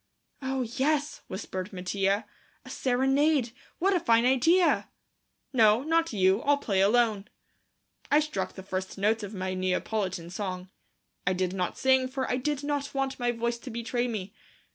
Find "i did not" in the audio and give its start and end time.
11.27-11.77, 12.27-12.95